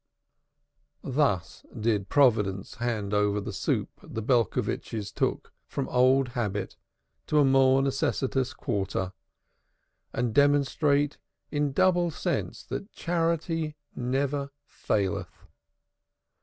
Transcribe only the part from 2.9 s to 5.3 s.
over the soup the Belcovitches